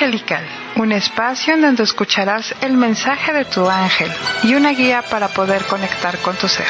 [0.00, 0.44] Angelical,
[0.76, 4.08] un espacio en donde escucharás el mensaje de tu ángel
[4.44, 6.68] y una guía para poder conectar con tu ser.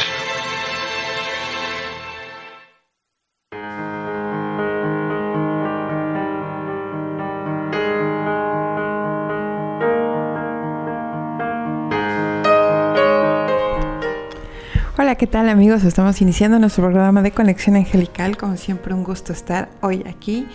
[14.97, 15.85] Hola, ¿qué tal amigos?
[15.85, 18.39] Estamos iniciando nuestro programa de Conexión Angelical.
[18.39, 20.47] Como siempre, un gusto estar hoy aquí.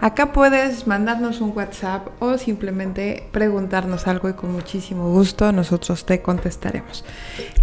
[0.00, 6.22] Acá puedes mandarnos un WhatsApp o simplemente preguntarnos algo y con muchísimo gusto nosotros te
[6.22, 7.04] contestaremos.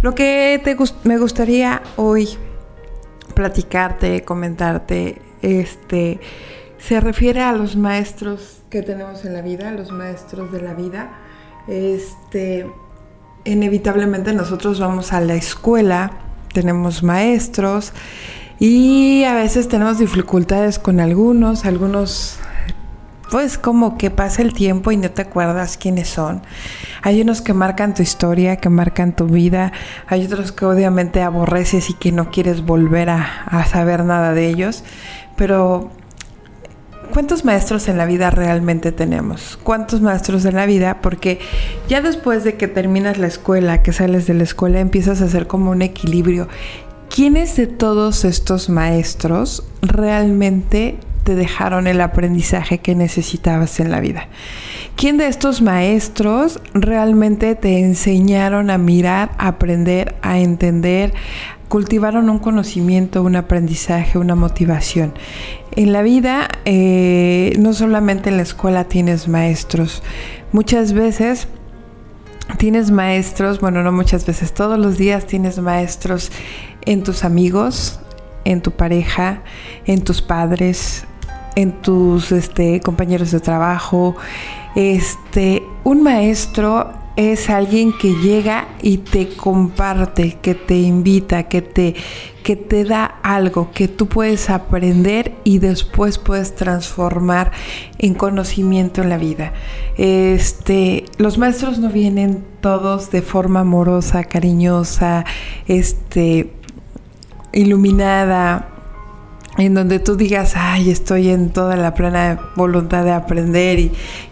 [0.02, 2.28] Lo que te me gustaría hoy
[3.34, 6.20] platicarte, comentarte, este,
[6.78, 11.12] se refiere a los maestros que tenemos en la vida, los maestros de la vida.
[11.68, 12.66] Este,
[13.44, 16.12] inevitablemente nosotros vamos a la escuela,
[16.52, 17.92] tenemos maestros
[18.58, 22.38] y a veces tenemos dificultades con algunos, algunos
[23.32, 26.42] pues como que pasa el tiempo y no te acuerdas quiénes son.
[27.00, 29.72] Hay unos que marcan tu historia, que marcan tu vida,
[30.06, 34.48] hay otros que obviamente aborreces y que no quieres volver a, a saber nada de
[34.48, 34.84] ellos,
[35.36, 35.90] pero
[37.12, 39.58] ¿cuántos maestros en la vida realmente tenemos?
[39.62, 41.00] ¿Cuántos maestros en la vida?
[41.00, 41.38] Porque
[41.88, 45.46] ya después de que terminas la escuela, que sales de la escuela, empiezas a hacer
[45.46, 46.48] como un equilibrio.
[47.14, 54.28] ¿Quiénes de todos estos maestros realmente te dejaron el aprendizaje que necesitabas en la vida?
[54.96, 61.12] ¿Quién de estos maestros realmente te enseñaron a mirar, a aprender, a entender,
[61.72, 65.14] cultivaron un conocimiento, un aprendizaje, una motivación.
[65.70, 70.02] En la vida, eh, no solamente en la escuela tienes maestros,
[70.52, 71.48] muchas veces
[72.58, 76.30] tienes maestros, bueno, no muchas veces, todos los días tienes maestros
[76.82, 78.00] en tus amigos,
[78.44, 79.42] en tu pareja,
[79.86, 81.06] en tus padres,
[81.56, 84.14] en tus este, compañeros de trabajo.
[84.74, 91.94] Este, un maestro es alguien que llega y te comparte, que te invita, que te,
[92.42, 97.52] que te da algo que tú puedes aprender y después puedes transformar
[97.98, 99.52] en conocimiento en la vida.
[99.98, 105.24] Este, los maestros no vienen todos de forma amorosa, cariñosa,
[105.66, 106.52] este,
[107.52, 108.71] iluminada,
[109.58, 113.78] en donde tú digas, ay, estoy en toda la plena voluntad de aprender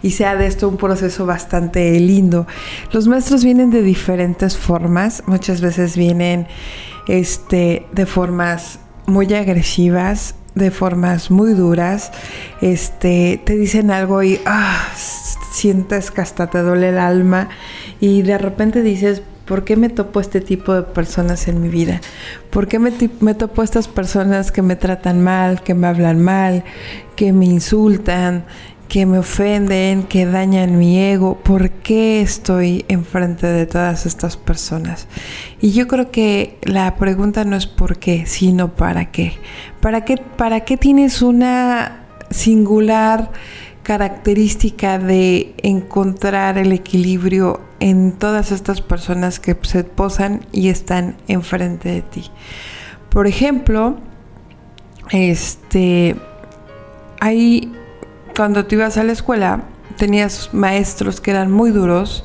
[0.01, 2.47] y, sea de esto un proceso bastante lindo.
[2.91, 6.47] Los maestros vienen de diferentes formas, muchas veces vienen
[7.07, 12.11] este, de formas muy agresivas, de formas muy duras,
[12.61, 14.87] este, te dicen algo y ah,
[15.53, 17.49] sientes que hasta te duele el alma
[17.99, 21.99] y de repente dices, ¿Por qué me topo este tipo de personas en mi vida?
[22.51, 26.63] ¿Por qué me, topo estas personas que me tratan mal, que me hablan mal,
[27.17, 28.45] que me insultan,
[28.87, 31.37] que me ofenden, que dañan mi ego?
[31.37, 35.09] ¿Por qué estoy enfrente de todas estas personas?
[35.59, 39.33] Y yo creo que la pregunta no es por qué, sino para qué.
[39.81, 43.31] ¿Para qué, para qué tienes una singular
[43.83, 51.89] característica de encontrar el equilibrio en todas estas personas que se posan y están enfrente
[51.89, 52.31] de ti.
[53.09, 53.97] Por ejemplo,
[55.09, 56.15] este,
[57.19, 57.73] ahí
[58.35, 59.63] cuando tú ibas a la escuela
[59.97, 62.23] tenías maestros que eran muy duros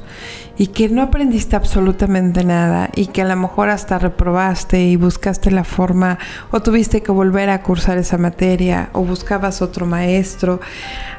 [0.59, 5.51] y que no aprendiste absolutamente nada y que a lo mejor hasta reprobaste y buscaste
[5.51, 6.19] la forma
[6.51, 10.61] o tuviste que volver a cursar esa materia o buscabas otro maestro.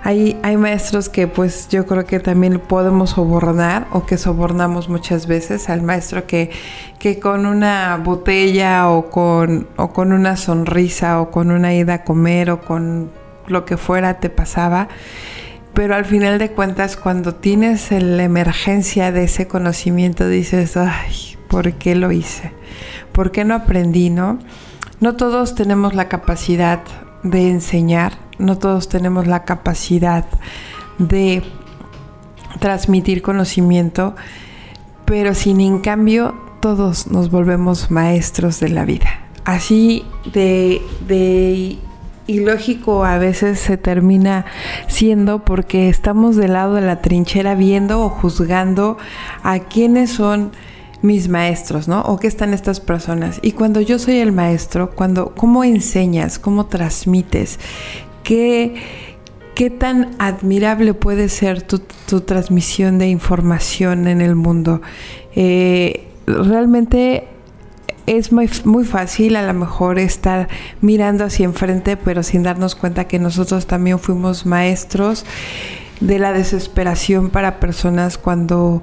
[0.04, 5.28] Hay, hay maestros que pues yo creo que también podemos sobornar o que sobornamos muchas
[5.28, 6.50] veces al maestro que,
[6.98, 12.04] que con una botella o con, o con una sonrisa o con una ida a
[12.04, 13.12] comer o con
[13.48, 14.88] lo que fuera te pasaba
[15.78, 21.74] pero al final de cuentas cuando tienes la emergencia de ese conocimiento dices, ay, ¿por
[21.74, 22.52] qué lo hice?
[23.12, 24.40] ¿Por qué no aprendí, no?
[25.02, 26.82] No todos tenemos la capacidad
[27.22, 30.26] de enseñar, no todos tenemos la capacidad
[30.98, 31.44] de
[32.58, 34.16] transmitir conocimiento,
[35.06, 39.20] pero sin en cambio todos nos volvemos maestros de la vida.
[39.46, 41.78] Así de, de
[42.28, 44.46] ilógico a veces se termina
[44.88, 48.98] siendo porque estamos del lado de la trinchera viendo o juzgando
[49.44, 50.52] a quiénes son
[51.02, 52.02] mis maestros, ¿no?
[52.02, 53.40] O qué están estas personas.
[53.42, 57.60] Y cuando yo soy el maestro, cuando cómo enseñas, cómo transmites,
[58.24, 58.76] qué
[59.58, 61.80] qué tan admirable puede ser tu,
[62.22, 64.84] transmisión de información en el mundo.
[65.36, 67.28] Eh, realmente
[68.08, 70.48] es muy, muy fácil a lo mejor estar
[70.82, 75.26] mirando hacia enfrente, pero sin darnos cuenta que nosotros también fuimos maestros
[76.00, 78.82] de la desesperación para personas cuando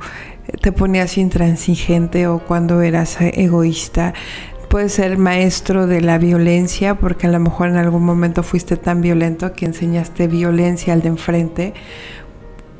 [0.60, 4.12] te ponías intransigente o cuando eras egoísta.
[4.68, 9.00] Puedes ser maestro de la violencia porque a lo mejor en algún momento fuiste tan
[9.00, 11.74] violento que enseñaste violencia al de enfrente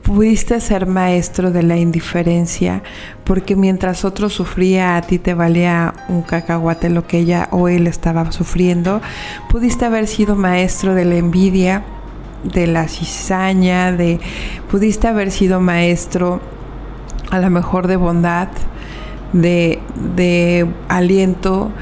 [0.05, 2.83] pudiste ser maestro de la indiferencia,
[3.25, 7.87] porque mientras otro sufría, a ti te valía un cacahuate lo que ella o él
[7.87, 9.01] estaba sufriendo.
[9.49, 11.85] Pudiste haber sido maestro de la envidia,
[12.45, 14.21] de la cizaña, de
[14.71, 16.41] pudiste haber sido maestro
[17.31, 18.49] a lo mejor de bondad,
[19.33, 19.81] de,
[20.15, 21.73] de aliento,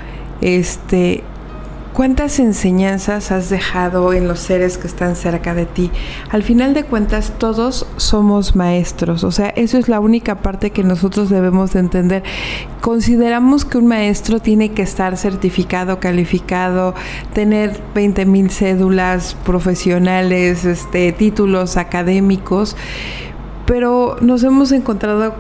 [0.41, 1.25] este
[1.93, 5.91] ¿Cuántas enseñanzas has dejado en los seres que están cerca de ti?
[6.31, 9.25] Al final de cuentas, todos somos maestros.
[9.25, 12.23] O sea, eso es la única parte que nosotros debemos de entender.
[12.81, 16.95] Consideramos que un maestro tiene que estar certificado, calificado,
[17.35, 22.75] tener 20 mil cédulas profesionales, este, títulos académicos,
[23.67, 25.35] pero nos hemos encontrado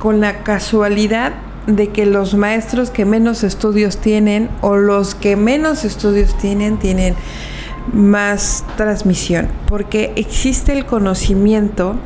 [0.00, 1.34] con la casualidad
[1.66, 7.14] de que los maestros que menos estudios tienen o los que menos estudios tienen tienen
[7.92, 11.96] más transmisión, porque existe el conocimiento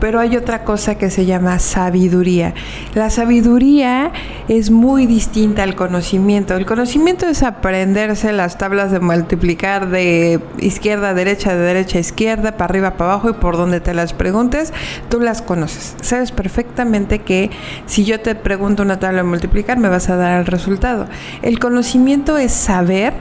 [0.00, 2.54] pero hay otra cosa que se llama sabiduría.
[2.94, 4.12] La sabiduría
[4.48, 6.56] es muy distinta al conocimiento.
[6.56, 12.00] El conocimiento es aprenderse las tablas de multiplicar de izquierda a derecha, de derecha a
[12.00, 14.72] izquierda, para arriba, para abajo y por donde te las preguntes,
[15.08, 15.96] tú las conoces.
[16.02, 17.50] Sabes perfectamente que
[17.86, 21.06] si yo te pregunto una tabla de multiplicar, me vas a dar el resultado.
[21.42, 23.12] El conocimiento es saber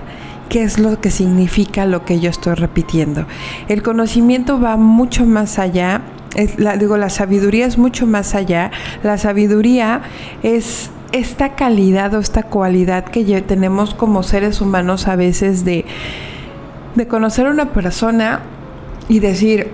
[0.49, 3.25] qué es lo que significa lo que yo estoy repitiendo.
[3.67, 6.01] El conocimiento va mucho más allá
[6.57, 8.71] la, digo, la sabiduría es mucho más allá.
[9.03, 10.01] La sabiduría
[10.43, 15.85] es esta calidad o esta cualidad que tenemos como seres humanos a veces de,
[16.95, 18.41] de conocer a una persona
[19.09, 19.71] y decir,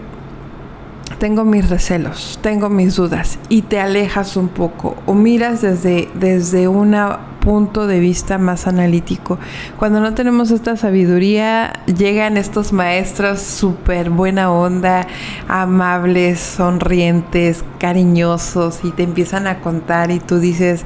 [1.19, 6.68] tengo mis recelos, tengo mis dudas y te alejas un poco o miras desde, desde
[6.68, 9.38] una punto de vista más analítico.
[9.77, 15.07] Cuando no tenemos esta sabiduría, llegan estos maestros súper buena onda,
[15.50, 20.86] amables, sonrientes, cariñosos y te empiezan a contar y tú dices,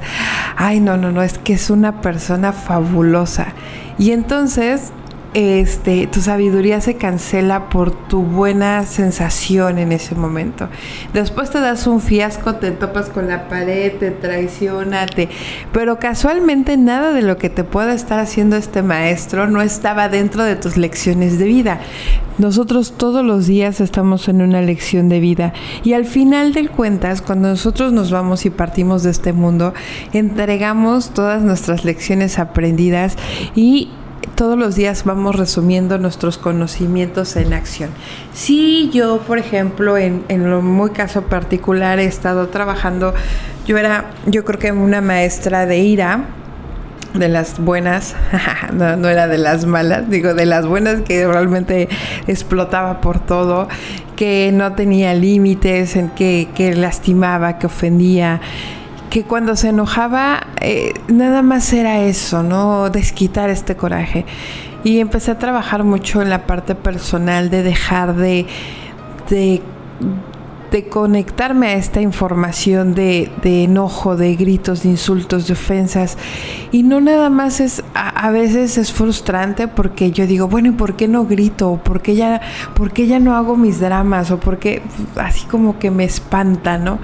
[0.56, 3.52] ay, no, no, no, es que es una persona fabulosa.
[3.96, 4.92] Y entonces
[5.34, 10.68] este, tu sabiduría se cancela por tu buena sensación en ese momento.
[11.12, 15.06] Después te das un fiasco, te topas con la pared, te traiciona,
[15.72, 20.44] pero casualmente nada de lo que te pueda estar haciendo este maestro no estaba dentro
[20.44, 21.80] de tus lecciones de vida.
[22.38, 27.20] Nosotros todos los días estamos en una lección de vida y al final del cuentas,
[27.20, 29.74] cuando nosotros nos vamos y partimos de este mundo,
[30.12, 33.16] entregamos todas nuestras lecciones aprendidas
[33.56, 33.90] y
[34.38, 37.90] todos los días vamos resumiendo nuestros conocimientos en acción.
[38.32, 43.14] Si yo, por ejemplo, en, en lo muy caso particular he estado trabajando,
[43.66, 46.26] yo era, yo creo que una maestra de ira,
[47.14, 48.14] de las buenas,
[48.72, 51.88] no, no, era de las malas, digo de las buenas que realmente
[52.28, 53.66] explotaba por todo,
[54.14, 58.40] que no tenía límites, en que, que lastimaba, que ofendía,
[59.10, 62.90] que cuando se enojaba eh, nada más era eso, ¿no?
[62.90, 64.24] Desquitar este coraje.
[64.84, 68.46] Y empecé a trabajar mucho en la parte personal de dejar de,
[69.28, 69.62] de
[70.70, 76.18] de conectarme a esta información de, enojo, de gritos, de insultos, de ofensas.
[76.72, 80.96] Y no nada más es, a, veces es frustrante porque yo digo, bueno, ¿y por
[80.96, 81.80] qué no grito?
[81.82, 82.40] ¿Por qué ya,
[82.74, 84.30] por qué ya no hago mis dramas?
[84.30, 84.82] O porque
[85.16, 86.98] así como que me espanta, ¿no?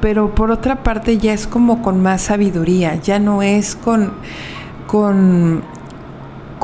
[0.00, 4.12] Pero por otra parte ya es como con más sabiduría, ya no es con,
[4.86, 5.62] con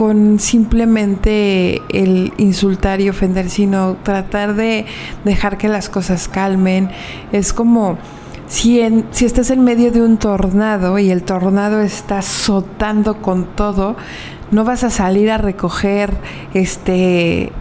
[0.00, 4.86] con simplemente el insultar y ofender, sino tratar de
[5.26, 6.88] dejar que las cosas calmen.
[7.32, 7.98] Es como
[8.46, 13.44] si, en, si estás en medio de un tornado y el tornado está azotando con
[13.54, 13.94] todo,
[14.50, 16.14] no vas a salir a recoger
[16.54, 17.52] este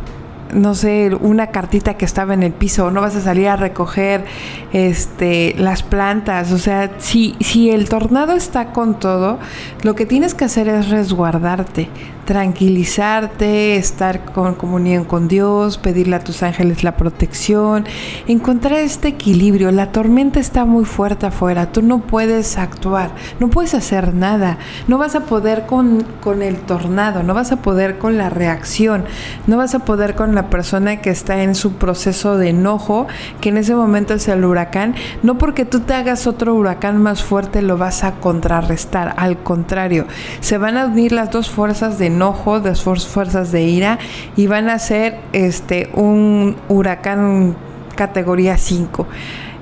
[0.54, 4.26] no sé, una cartita que estaba en el piso, no vas a salir a recoger
[4.74, 9.38] este las plantas, o sea, si si el tornado está con todo,
[9.84, 11.90] lo que tienes que hacer es resguardarte,
[12.30, 17.86] tranquilizarte, estar con comunión con Dios, pedirle a tus ángeles la protección,
[18.28, 19.72] encontrar este equilibrio.
[19.72, 23.10] La tormenta está muy fuerte afuera, tú no puedes actuar,
[23.40, 27.64] no puedes hacer nada, no vas a poder con, con el tornado, no vas a
[27.64, 29.06] poder con la reacción,
[29.48, 33.08] no vas a poder con la persona que está en su proceso de enojo,
[33.42, 34.94] que en ese momento es el huracán,
[35.24, 40.06] no porque tú te hagas otro huracán más fuerte lo vas a contrarrestar, al contrario,
[40.42, 43.98] se van a unir las dos fuerzas de enojo, de fuerzas de ira
[44.36, 47.56] y van a ser este un huracán
[47.96, 49.08] categoría 5.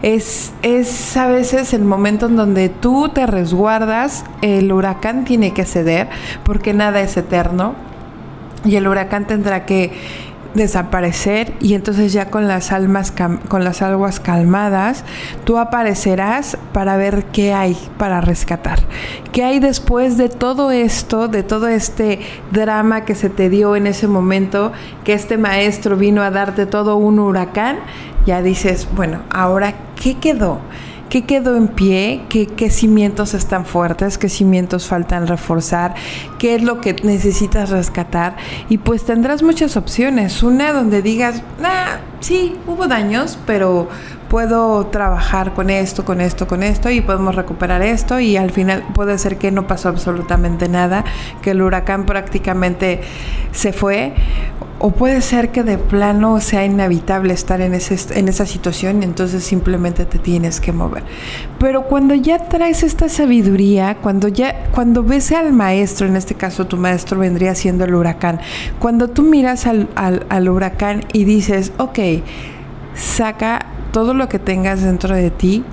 [0.01, 5.65] Es, es a veces el momento en donde tú te resguardas, el huracán tiene que
[5.65, 6.07] ceder
[6.43, 7.75] porque nada es eterno
[8.65, 9.91] y el huracán tendrá que
[10.57, 13.13] desaparecer y entonces ya con las almas
[13.47, 15.05] con las aguas calmadas
[15.45, 18.79] tú aparecerás para ver qué hay para rescatar.
[19.31, 22.19] Qué hay después de todo esto de todo este
[22.51, 24.73] drama que se te dio en ese momento
[25.05, 27.77] que este maestro vino a darte todo un huracán
[28.25, 30.59] ya dices bueno ahora qué quedó
[31.09, 32.25] ¿Qué quedó en pie?
[32.27, 34.17] ¿Qué, ¿Qué, cimientos están fuertes?
[34.17, 35.95] ¿Qué cimientos faltan reforzar?
[36.37, 38.35] ¿Qué es lo que necesitas rescatar?
[38.67, 40.43] Y pues tendrás muchas opciones.
[40.43, 43.87] Una donde digas, ah, sí, hubo daños, pero
[44.29, 48.83] puedo trabajar con esto, con esto, con esto y podemos recuperar esto y al final
[48.93, 51.05] puede ser que no pasó absolutamente nada,
[51.41, 53.01] que el huracán prácticamente
[53.51, 54.13] se fue
[54.79, 60.05] o puede ser que de plano sea inevitable estar en, esa situación y entonces simplemente
[60.05, 61.03] te tienes que mover.
[61.59, 66.67] Pero cuando ya traes esta sabiduría, cuando ya cuando ves al maestro, en este caso
[66.67, 68.39] tu maestro vendría siendo el huracán,
[68.77, 71.99] cuando tú miras al, al huracán y dices, ok,
[72.97, 75.63] saca todo lo que tengas dentro de ti,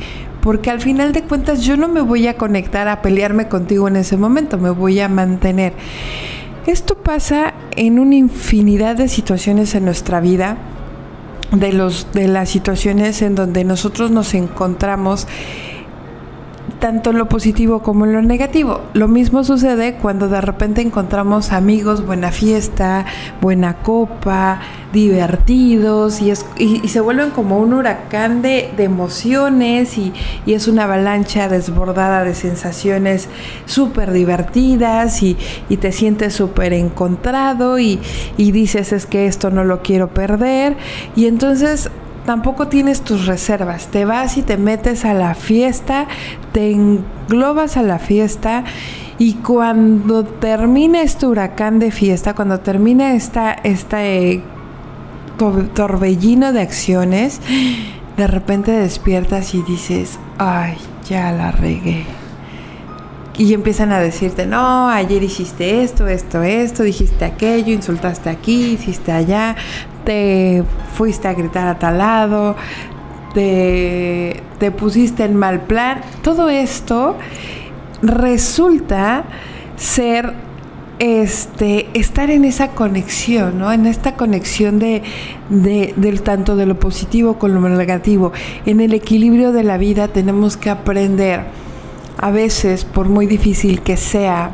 [0.40, 3.96] porque al final de cuentas yo no me voy a conectar a pelearme contigo en
[3.96, 5.72] ese momento, me voy a mantener.
[6.66, 10.56] Esto pasa en una infinidad de situaciones en nuestra vida,
[11.52, 15.26] de, los, de las situaciones en donde nosotros nos encontramos
[16.84, 18.82] tanto en lo positivo como en lo negativo.
[18.92, 23.06] Lo mismo sucede cuando de repente encontramos amigos, buena fiesta,
[23.40, 24.60] buena copa,
[24.92, 30.12] divertidos y, y, se vuelven como un huracán de, emociones y,
[30.44, 33.30] y, es una avalancha desbordada de sensaciones
[33.64, 35.38] súper divertidas y,
[35.80, 37.98] te sientes súper encontrado y
[38.36, 40.76] dices es que esto no lo quiero perder
[41.16, 41.90] y entonces
[42.24, 43.88] tampoco tienes tus reservas.
[43.88, 46.06] Te vas y te metes a la fiesta,
[46.52, 48.64] te englobas a la fiesta
[49.18, 54.42] y cuando termina este huracán de fiesta, cuando termina esta, este
[55.74, 57.40] torbellino de acciones,
[58.16, 60.76] de repente despiertas y dices, ay,
[61.08, 62.04] ya la regué.
[63.36, 69.10] Y empiezan a decirte, no, ayer hiciste esto, esto, esto, dijiste aquello, insultaste aquí, hiciste
[69.10, 69.56] allá,
[70.04, 70.62] te
[70.94, 72.56] fuiste a gritar a tal lado,
[73.34, 76.00] te, te pusiste en mal plan.
[76.22, 77.16] Todo esto
[78.02, 79.24] resulta
[79.76, 80.34] ser
[80.98, 83.72] este estar en esa conexión, ¿no?
[83.72, 85.02] En esta conexión de,
[85.48, 88.32] de, del tanto de lo positivo con lo negativo.
[88.64, 91.44] En el equilibrio de la vida tenemos que aprender,
[92.18, 94.50] a veces, por muy difícil que sea,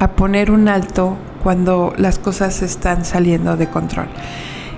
[0.00, 4.08] a poner un alto cuando las cosas están saliendo de control.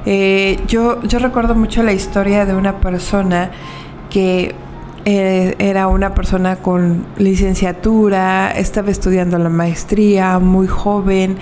[0.07, 3.51] Eh, yo, yo recuerdo mucho la historia de una persona
[4.09, 4.55] que
[5.05, 11.39] eh, era una persona con licenciatura, estaba estudiando la maestría, muy joven,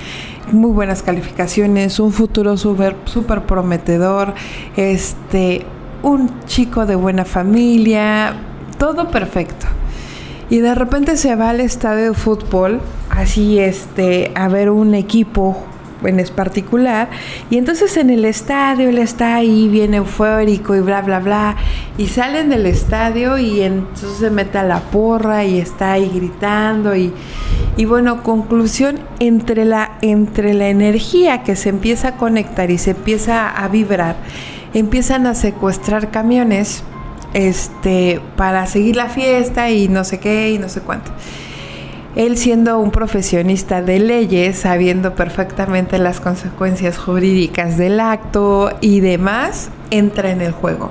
[0.52, 4.34] muy buenas calificaciones, un futuro súper super prometedor,
[4.76, 5.64] este,
[6.02, 8.34] un chico de buena familia,
[8.78, 9.66] todo perfecto.
[10.50, 15.56] Y de repente se va al estadio de fútbol, así este, a ver un equipo
[16.04, 17.08] en es particular.
[17.50, 21.56] Y entonces en el estadio él está ahí bien eufórico y bla, bla, bla.
[21.96, 26.94] Y salen del estadio y entonces se mete a la porra y está ahí gritando.
[26.94, 27.12] Y,
[27.76, 32.90] y bueno, conclusión, entre la, entre la energía que se empieza a conectar y se
[32.90, 34.16] empieza a vibrar,
[34.74, 36.82] empiezan a secuestrar camiones
[37.34, 41.10] este, para seguir la fiesta y no sé qué y no sé cuánto.
[42.16, 49.70] él siendo un profesionista de leyes, sabiendo perfectamente las consecuencias jurídicas del acto y demás,
[49.90, 50.90] entra en el juego.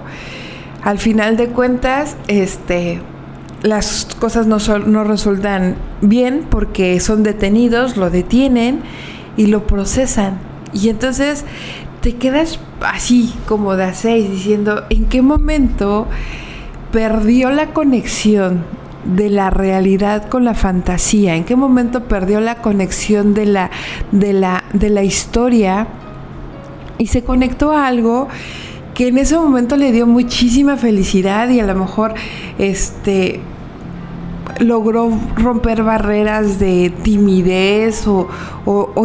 [0.84, 3.02] Al final de cuentas, este,
[3.62, 8.82] las cosas no, no resultan bien porque son detenidos, lo detienen
[9.36, 10.40] y lo procesan.
[10.74, 11.46] Y entonces
[12.08, 16.08] te quedas así como de a seis diciendo, ¿en qué momento
[16.94, 18.64] perdió la conexión
[19.04, 21.36] de la realidad con la fantasía?
[21.36, 23.72] ¿En qué momento perdió la conexión de la,
[24.14, 25.88] de la, de la historia
[26.98, 28.30] y se conectó a algo
[28.94, 32.14] que en ese momento le dio muchísima felicidad y a lo mejor
[32.58, 33.42] este
[34.60, 38.28] logró romper barreras de timidez o,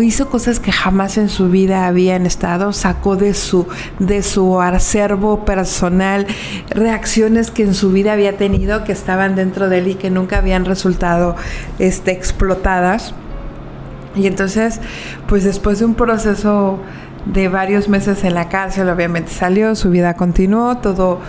[0.02, 3.66] hizo cosas que jamás en su vida habían estado, sacó de su,
[3.98, 6.26] de su acervo personal
[6.70, 10.38] reacciones que en su vida había tenido, que estaban dentro de él y que nunca
[10.38, 11.36] habían resultado
[11.78, 13.14] este, explotadas.
[14.16, 14.80] Y entonces,
[15.28, 16.78] pues después de un proceso
[17.26, 21.20] de varios meses en la cárcel, obviamente salió, su vida continuó, todo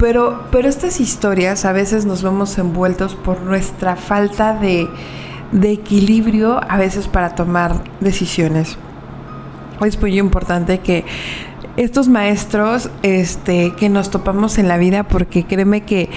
[0.00, 4.88] pero, pero estas historias a veces nos vemos envueltos por nuestra falta de,
[5.52, 8.78] de equilibrio, a veces para tomar decisiones.
[9.84, 11.04] Es muy importante que
[11.76, 16.08] estos maestros este, que nos topamos en la vida, porque créeme que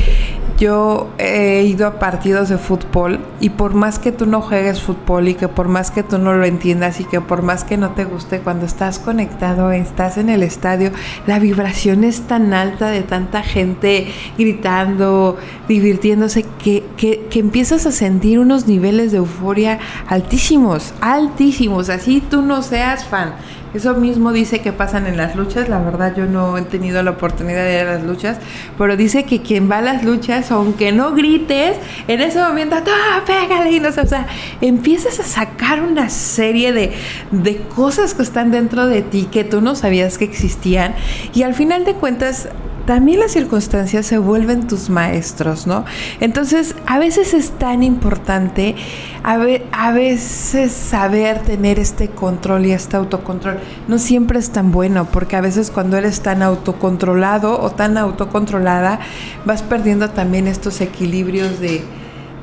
[0.57, 5.27] yo he ido a partidos de fútbol y por más que tú no juegues fútbol
[5.27, 7.91] y que por más que tú no lo entiendas y que por más que no
[7.91, 10.91] te guste, cuando estás conectado, estás en el estadio,
[11.27, 14.07] la vibración es tan alta de tanta gente
[14.37, 22.21] gritando, divirtiéndose, que, que, que empiezas a sentir unos niveles de euforia altísimos, altísimos, así
[22.21, 23.33] tú no seas fan
[23.73, 25.69] eso mismo dice que pasan en las luchas.
[25.69, 28.37] La verdad yo no he tenido la oportunidad de ir a las luchas,
[28.77, 31.77] pero dice que quien va a las luchas, aunque no grites,
[32.07, 33.71] en ese momento, ¡ah, pégale!
[33.71, 34.27] Y no sé, o sea,
[34.61, 36.93] empiezas a sacar una serie de,
[37.31, 40.95] de cosas que están dentro de ti que tú no sabías que existían.
[41.33, 42.49] Y al final de cuentas,
[42.85, 45.85] también las circunstancias se vuelven tus maestros, ¿no?
[46.19, 48.75] Entonces, a veces es tan importante,
[49.23, 49.37] a,
[49.71, 53.59] a, veces saber tener este control y este autocontrol.
[53.87, 58.99] No siempre es tan bueno, porque a veces cuando eres tan autocontrolado o tan autocontrolada,
[59.45, 61.83] vas perdiendo también estos equilibrios de,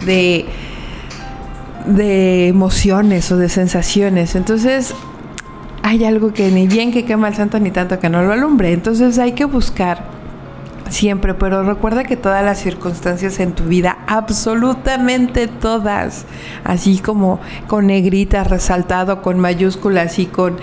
[0.07, 0.47] de,
[1.85, 4.35] de emociones o de sensaciones.
[4.37, 4.95] Entonces,
[5.83, 8.73] hay algo que ni bien que quema el santo ni tanto que no lo alumbre.
[8.73, 10.20] Entonces hay que buscar
[10.91, 16.27] siempre, pero recuerda que todas las circunstancias en tu vida, absolutamente todas,
[16.65, 20.57] así como con negritas, resaltado, con mayúsculas y con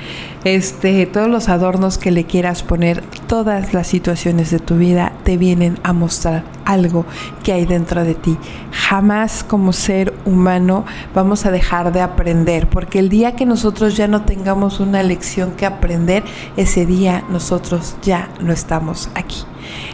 [0.43, 5.37] este todos los adornos que le quieras poner, todas las situaciones de tu vida te
[5.37, 7.05] vienen a mostrar algo
[7.43, 8.37] que hay dentro de ti.
[8.71, 14.07] Jamás como ser humano vamos a dejar de aprender, porque el día que nosotros ya
[14.07, 16.23] no tengamos una lección que aprender,
[16.57, 19.43] ese día nosotros ya no estamos aquí.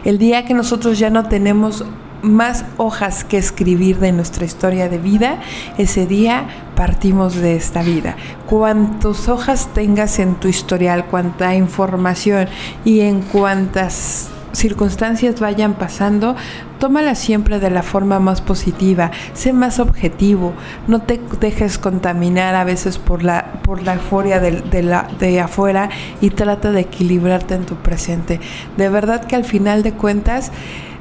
[0.04, 1.84] El día que nosotros ya no tenemos
[2.22, 5.40] más hojas que escribir de nuestra historia de vida,
[5.78, 8.16] ese día partimos de esta vida.
[8.46, 12.48] Cuantas hojas tengas en tu historial, cuánta información
[12.84, 16.36] y en cuántas circunstancias vayan pasando,
[16.78, 20.54] tómala siempre de la forma más positiva, sé más objetivo,
[20.86, 25.90] no te dejes contaminar a veces por la, por la euforia de, la, de afuera
[26.20, 28.40] y trata de equilibrarte en tu presente.
[28.76, 30.50] De verdad que al final de cuentas,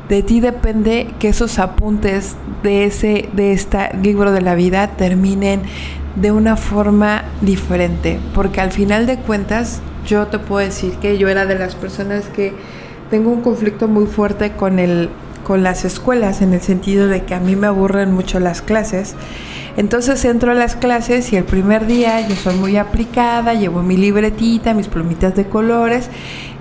[0.10, 5.62] de ti depende que esos apuntes de ese de este libro de la vida terminen
[6.16, 11.30] de una forma diferente, porque al final de cuentas yo te puedo decir que yo
[11.30, 12.54] era de las personas que
[13.14, 15.08] tengo un conflicto muy fuerte con el
[15.44, 19.14] con las escuelas en el sentido de que a mí me aburren mucho las clases.
[19.78, 23.98] Entonces entro a las clases y el primer día yo soy muy aplicada, llevo mi
[23.98, 26.10] libretita, mis plumitas de colores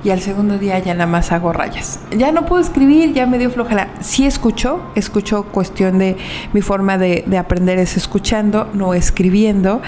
[0.04, 2.00] y al segundo día ya nada más hago rayas.
[2.14, 3.88] Ya no puedo escribir, ya me dio flojera.
[4.02, 6.18] Sí escucho, escucho cuestión de
[6.52, 9.80] mi forma de, de aprender es escuchando, no escribiendo,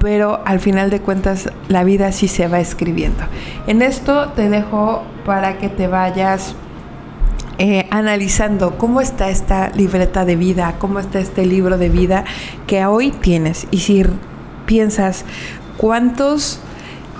[0.00, 3.24] pero al final de cuentas la vida sí se va escribiendo.
[3.66, 6.54] En esto te dejo para que te vayas
[7.58, 12.24] eh, analizando cómo está esta libreta de vida, cómo está este libro de vida
[12.66, 13.66] que hoy tienes.
[13.70, 14.04] Y si
[14.66, 15.24] piensas
[15.76, 16.60] cuántos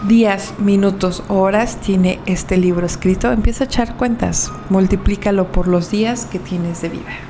[0.06, 6.26] días, minutos, horas tiene este libro escrito, empieza a echar cuentas, multiplícalo por los días
[6.26, 7.27] que tienes de vida.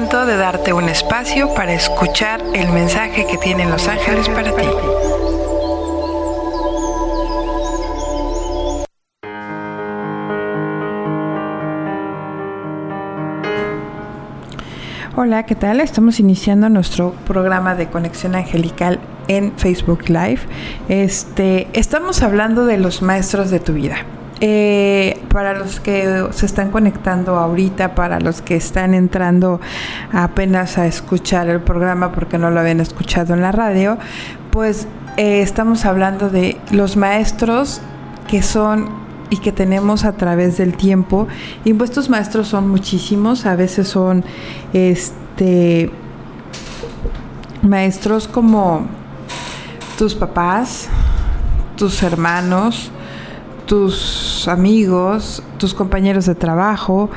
[0.00, 4.64] de darte un espacio para escuchar el mensaje que tienen los ángeles para ti.
[15.16, 15.80] Hola, ¿qué tal?
[15.80, 20.40] Estamos iniciando nuestro programa de Conexión Angelical en Facebook Live.
[20.88, 23.96] Este, estamos hablando de los maestros de tu vida.
[24.42, 29.60] Eh, para los que se están conectando ahorita, para los que están entrando
[30.12, 33.98] apenas a escuchar el programa porque no lo habían escuchado en la radio,
[34.50, 37.82] pues eh, estamos hablando de los maestros
[38.28, 38.88] que son
[39.28, 41.28] y que tenemos a través del tiempo.
[41.64, 44.24] Y estos maestros son muchísimos, a veces son
[44.72, 45.90] este
[47.62, 48.86] maestros como
[49.98, 50.88] tus papás,
[51.76, 52.90] tus hermanos,
[53.70, 57.08] tus amigos, tus compañeros de trabajo,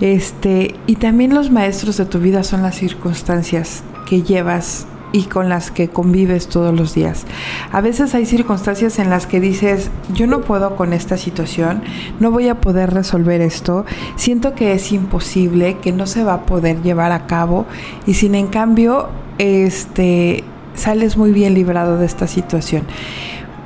[0.00, 5.48] este, y también los maestros de tu vida son las circunstancias que llevas y con
[5.48, 7.24] las que convives todos los días.
[7.72, 11.82] A veces hay circunstancias en las que dices, yo no puedo con esta situación,
[12.20, 13.84] no voy a poder resolver esto,
[14.14, 17.66] siento que es imposible, que no se va a poder llevar a cabo
[18.06, 19.08] y sin en cambio,
[19.38, 22.84] este, sales muy bien librado de esta situación.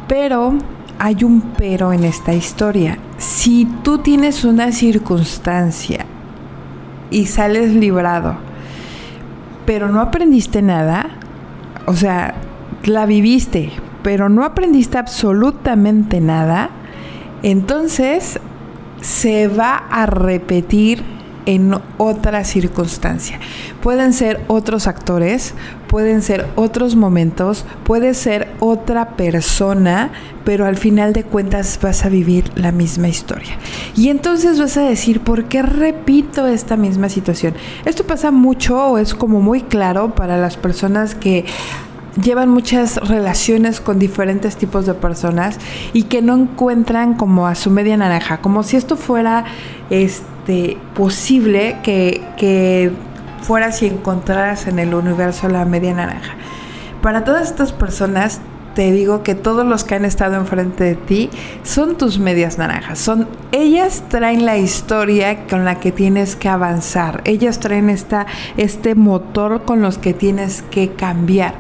[0.09, 0.55] Pero
[1.05, 2.97] hay un pero en esta historia.
[3.19, 6.07] Si tú tienes una circunstancia
[7.11, 8.37] y sales librado,
[9.67, 11.11] pero no aprendiste nada,
[11.87, 12.35] o sea,
[12.85, 13.73] la viviste,
[14.05, 16.71] pero no aprendiste absolutamente nada,
[17.43, 18.39] entonces
[19.01, 21.03] se va a repetir
[21.47, 23.39] en otra circunstancia.
[23.83, 25.55] Pueden ser otros actores,
[25.89, 30.11] pueden ser otros momentos, puede ser otra persona,
[30.45, 33.59] pero al final de cuentas vas a vivir la misma historia.
[33.97, 37.55] Y entonces vas a decir, ¿por qué repito esta misma situación?
[37.85, 41.45] Esto pasa mucho o es como muy claro para las personas que
[42.21, 45.59] llevan muchas relaciones con diferentes tipos de personas
[45.93, 49.45] y que no encuentran como a su media naranja, como si esto fuera
[50.43, 52.91] este posible que, que
[53.43, 56.35] fueras y encontraras en el universo la media naranja.
[57.01, 58.41] Para todas estas personas
[58.75, 61.31] te digo que todos los que han estado enfrente de ti
[61.63, 62.99] son tus medias naranjas.
[62.99, 67.21] Son ellas traen la historia con la que tienes que avanzar.
[67.25, 71.55] Ellas traen esta, este motor con los que tienes que cambiar.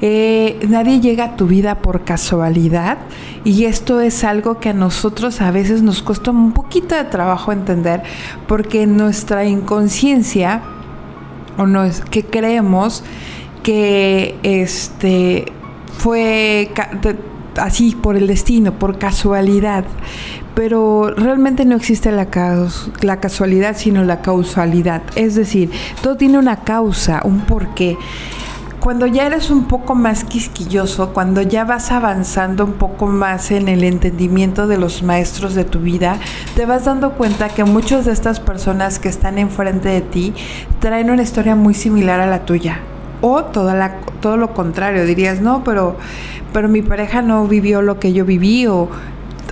[0.00, 2.98] Eh, nadie llega a tu vida por casualidad
[3.44, 7.50] y esto es algo que a nosotros a veces nos cuesta un poquito de trabajo
[7.50, 8.02] entender
[8.46, 10.62] porque nuestra inconsciencia
[11.56, 13.02] o no es que creemos
[13.64, 15.52] que este
[15.98, 16.70] fue
[17.56, 19.84] así por el destino, por casualidad,
[20.54, 22.28] pero realmente no existe la,
[23.00, 25.02] la casualidad, sino la causalidad.
[25.16, 25.70] Es decir,
[26.02, 27.98] todo tiene una causa, un porqué.
[28.80, 33.66] Cuando ya eres un poco más quisquilloso, cuando ya vas avanzando un poco más en
[33.68, 36.18] el entendimiento de los maestros de tu vida,
[36.54, 40.32] te vas dando cuenta que muchas de estas personas que están enfrente de ti
[40.78, 42.80] traen una historia muy similar a la tuya
[43.20, 45.96] o toda la, todo lo contrario, dirías, no, pero,
[46.52, 48.88] pero mi pareja no vivió lo que yo viví o,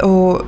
[0.02, 0.44] o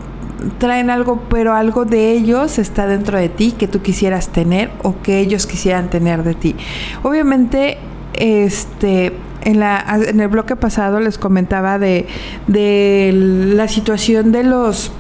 [0.58, 5.00] traen algo, pero algo de ellos está dentro de ti que tú quisieras tener o
[5.02, 6.56] que ellos quisieran tener de ti.
[7.02, 7.78] Obviamente,
[8.14, 12.06] este, en, la, en el bloque pasado les comentaba de,
[12.46, 14.92] de la situación de los,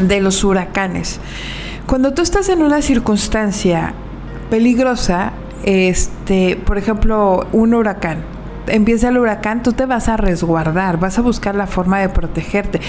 [0.00, 1.20] de los huracanes.
[1.86, 3.94] Cuando tú estás en una circunstancia
[4.50, 5.32] peligrosa,
[5.66, 8.35] este, por ejemplo, un huracán.
[8.68, 12.80] Empieza el huracán, tú te vas a resguardar, vas a buscar la forma de protegerte.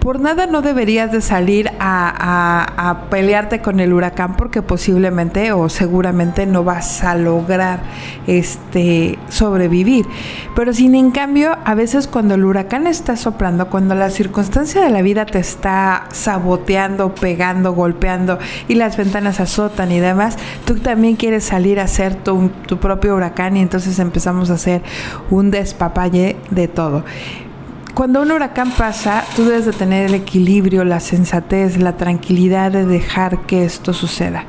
[0.00, 6.46] Por nada no deberías de salir a, pelearte con el huracán porque posiblemente o seguramente
[6.46, 7.80] no vas a lograr
[8.26, 10.06] este, sobrevivir.
[10.54, 14.90] Pero sin en cambio, a veces cuando el huracán está soplando, cuando la circunstancia de
[14.90, 18.38] la vida te está saboteando, pegando, golpeando
[18.68, 23.56] y las ventanas azotan y demás, tú también quieres salir a hacer tu propio huracán
[23.56, 24.82] y entonces empezamos a hacer
[25.30, 27.04] un despapalle de todo
[27.98, 32.86] cuando un huracán pasa, tú debes de tener el equilibrio, la sensatez, la tranquilidad de
[32.86, 34.44] dejar que esto suceda.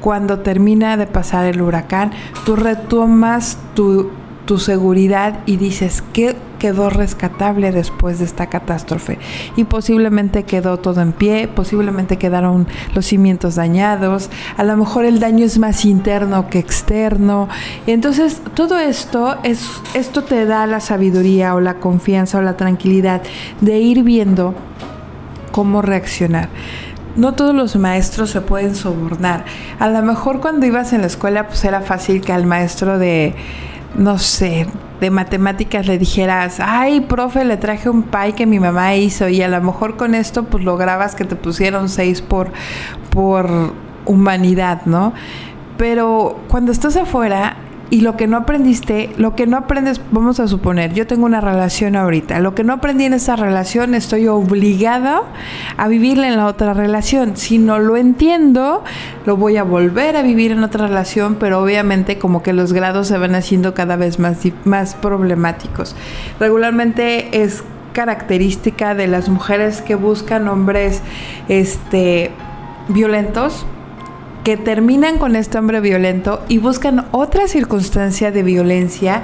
[0.00, 2.10] Cuando termina de pasar el huracán,
[2.44, 4.10] tú retomas tu,
[4.46, 9.18] tu seguridad y dices, ¿qué quedó rescatable después de esta catástrofe
[9.56, 15.20] y posiblemente quedó todo en pie, posiblemente quedaron los cimientos dañados, a lo mejor el
[15.20, 17.48] daño es más interno que externo.
[17.86, 23.22] Entonces, todo esto es esto te da la sabiduría o la confianza o la tranquilidad
[23.60, 24.54] de ir viendo
[25.52, 26.48] cómo reaccionar
[27.18, 29.44] no todos los maestros se pueden sobornar.
[29.80, 33.34] A lo mejor cuando ibas en la escuela pues era fácil que al maestro de
[33.98, 34.68] no sé,
[35.00, 39.42] de matemáticas le dijeras, ay, profe, le traje un pie que mi mamá hizo y
[39.42, 42.52] a lo mejor con esto pues lograbas que te pusieron seis por,
[43.10, 43.74] por
[44.06, 45.12] humanidad, ¿no?
[45.76, 47.56] Pero cuando estás afuera
[47.90, 51.40] y lo que no aprendiste, lo que no aprendes, vamos a suponer, yo tengo una
[51.40, 55.22] relación ahorita, lo que no aprendí en esa relación estoy obligada
[55.76, 57.36] a vivirla en la otra relación.
[57.36, 58.84] Si no lo entiendo,
[59.24, 63.08] lo voy a volver a vivir en otra relación, pero obviamente como que los grados
[63.08, 65.96] se van haciendo cada vez más, más problemáticos.
[66.38, 71.02] Regularmente es característica de las mujeres que buscan hombres
[71.48, 72.30] este,
[72.88, 73.66] violentos
[74.48, 79.22] que terminan con este hombre violento y buscan otra circunstancia de violencia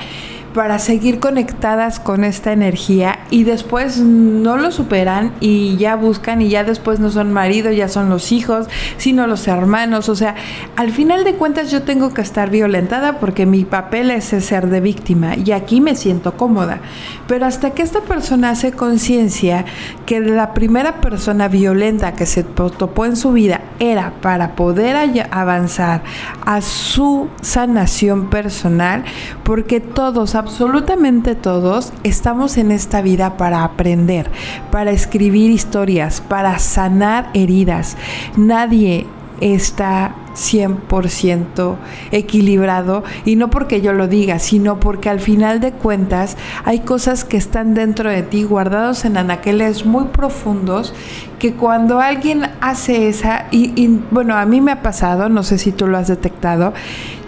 [0.55, 6.49] para seguir conectadas con esta energía y después no lo superan y ya buscan y
[6.49, 10.09] ya después no son marido, ya son los hijos, sino los hermanos.
[10.09, 10.37] O sea,
[10.77, 14.81] al final de cuentas yo tengo que estar violentada porque mi papel es ser de
[14.81, 16.79] víctima y aquí me siento cómoda.
[17.27, 19.65] Pero hasta que esta persona hace conciencia
[20.07, 24.95] que la primera persona violenta que se topó en su vida era para poder
[25.31, 26.03] avanzar
[26.47, 29.05] a su sanación personal,
[29.43, 34.31] porque todos, absolutamente todos, estamos en esta vida para aprender,
[34.71, 37.97] para escribir historias, para sanar heridas.
[38.37, 39.07] Nadie
[39.41, 41.77] está 100%
[42.13, 47.25] equilibrado y no porque yo lo diga, sino porque al final de cuentas hay cosas
[47.25, 50.93] que están dentro de ti guardados en anaqueles muy profundos
[51.39, 55.73] que cuando alguien hace esa, y, bueno, a mí me ha pasado, no sé si
[55.73, 56.75] tú lo has detectado,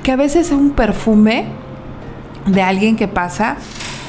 [0.02, 1.46] que a veces un perfume
[2.46, 3.56] de alguien que pasa,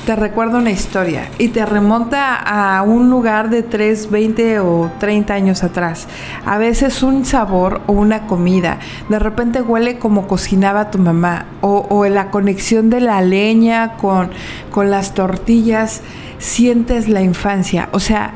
[0.07, 5.33] te recuerda una historia y te remonta a un lugar de 3, 20 o 30
[5.33, 6.07] años atrás.
[6.45, 8.79] A veces un sabor o una comida.
[9.09, 14.29] De repente huele como cocinaba tu mamá o, la conexión de la leña con,
[14.71, 16.01] con las tortillas.
[16.37, 17.89] Sientes la infancia.
[17.91, 18.31] O sea,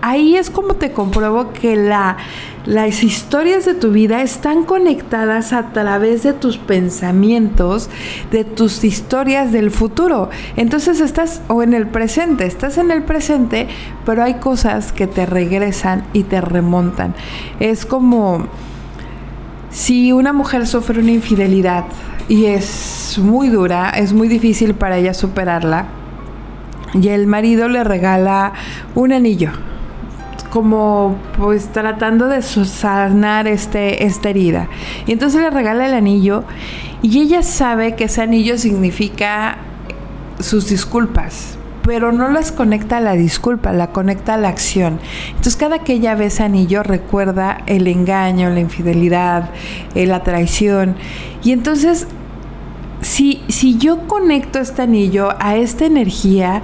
[0.00, 2.18] ahí es como te compruebo que la,
[2.66, 7.90] las historias de tu vida están conectadas a través de tus pensamientos,
[8.30, 10.30] de tus historias del futuro.
[10.56, 13.68] Entonces estás, o en el presente, estás en el presente,
[14.06, 17.14] pero hay cosas que te regresan y te remontan.
[17.60, 18.46] Es como
[19.70, 21.84] si una mujer sufre una infidelidad
[22.28, 25.88] y es muy dura, es muy difícil para ella superarla,
[26.94, 28.52] y el marido le regala
[28.94, 29.50] un anillo
[30.54, 34.68] como pues tratando de sanar este, esta herida.
[35.04, 36.44] Y entonces le regala el anillo
[37.02, 39.58] y ella sabe que ese anillo significa
[40.38, 45.00] sus disculpas, pero no las conecta a la disculpa, la conecta a la acción.
[45.30, 49.50] Entonces cada que ella ve ese anillo recuerda el engaño, la infidelidad,
[49.96, 50.94] eh, la traición.
[51.42, 52.06] Y entonces
[53.00, 56.62] si, si, yo conecto este anillo a esta energía,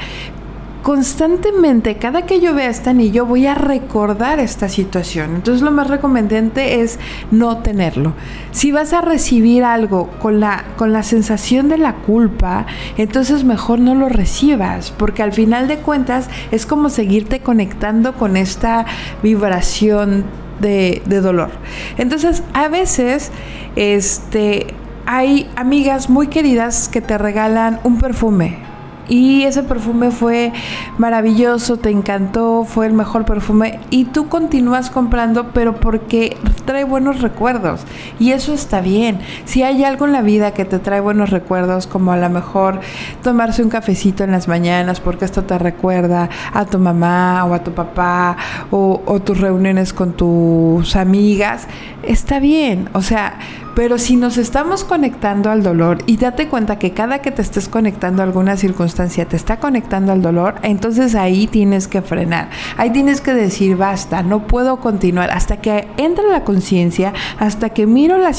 [0.82, 5.34] constantemente, cada que yo vea este anillo, voy a recordar esta situación.
[5.34, 6.98] Entonces lo más recomendante es
[7.30, 8.14] no tenerlo.
[8.52, 12.66] Si vas a recibir algo con la, con la sensación de la culpa,
[12.96, 18.36] entonces mejor no lo recibas, porque al final de cuentas es como seguirte conectando con
[18.36, 18.86] esta
[19.22, 20.24] vibración
[20.60, 21.50] de, de dolor.
[21.98, 23.30] Entonces, a veces,
[23.76, 24.68] este,
[25.06, 28.69] hay amigas muy queridas que te regalan un perfume
[29.10, 30.52] y ese perfume fue
[30.96, 37.20] maravilloso, te encantó, fue el mejor perfume y tú continúas comprando, pero porque trae buenos
[37.20, 37.82] recuerdos
[38.20, 39.18] y eso está bien.
[39.44, 42.80] Si hay algo en la vida que te trae buenos recuerdos, como a lo mejor
[43.22, 47.64] tomarse un cafecito en las mañanas, porque esto te recuerda a tu mamá o a
[47.64, 48.36] tu papá
[48.70, 51.66] o, o tus reuniones con tus amigas,
[52.04, 52.88] está bien.
[52.92, 53.38] O sea,
[53.74, 57.68] pero si nos estamos conectando al dolor y date cuenta que cada que te estés
[57.68, 62.50] conectando a alguna circunstancia te está conectando al dolor, entonces ahí tienes que frenar.
[62.76, 65.30] Ahí tienes que decir, basta, no puedo continuar.
[65.30, 68.32] Hasta que entra la conciencia, hasta que miro la,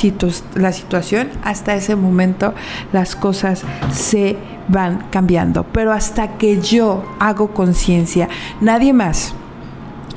[0.55, 2.53] la situación, hasta ese momento
[2.91, 5.63] las cosas se van cambiando.
[5.63, 9.33] Pero hasta que yo hago conciencia, nadie más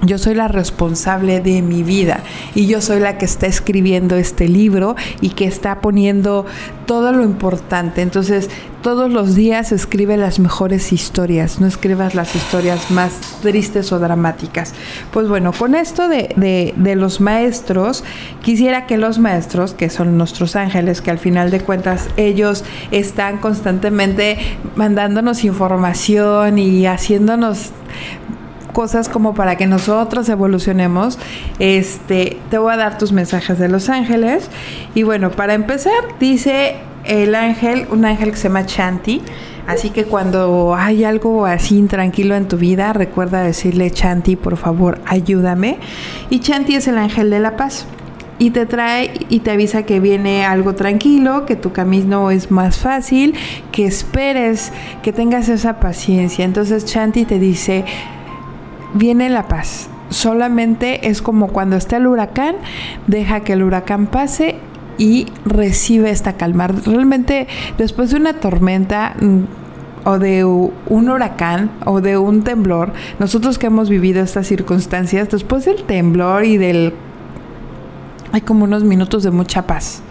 [0.03, 2.21] yo soy la responsable de mi vida
[2.55, 6.47] y yo soy la que está escribiendo este libro y que está poniendo
[6.87, 8.03] todo lo importante.
[8.03, 8.51] Entonces,
[8.83, 14.75] todos los días escribe las mejores historias, no escribas las historias más tristes o dramáticas.
[15.11, 18.05] Pues bueno, con esto de, de, los maestros,
[18.43, 23.39] quisiera que los maestros, que son nuestros ángeles, que al final de cuentas ellos están
[23.39, 24.37] constantemente
[24.77, 27.71] mandándonos información y haciéndonos
[28.75, 31.19] cosas como para que nosotros evolucionemos,
[31.59, 34.51] este, te voy a dar tus mensajes de los ángeles.
[34.95, 39.23] Y bueno, para empezar, dice el ángel, un ángel que se llama Chanti.
[39.67, 45.01] Así que cuando hay algo así intranquilo en tu vida, recuerda decirle Chanti, por favor,
[45.07, 45.79] ayúdame.
[46.29, 47.87] Y Chanti es el ángel de la paz.
[48.37, 52.79] y te trae y te avisa que viene algo tranquilo, que tu camino es más
[52.79, 53.35] fácil,
[53.71, 54.73] que esperes,
[55.05, 56.45] que tengas esa paciencia.
[56.45, 57.85] Entonces Chanti te dice,
[58.95, 59.89] viene la paz.
[60.09, 62.57] Solamente es como cuando está el huracán,
[63.07, 64.57] deja que el huracán pase
[64.97, 66.69] y recibe esta calma.
[66.69, 69.41] Realmente después de una tormenta mm,
[70.05, 75.65] o de un huracán o de un temblor, nosotros que hemos vivido estas circunstancias, después
[75.65, 76.95] del temblor y del...
[78.33, 80.04] hay como unos minutos de mucha paz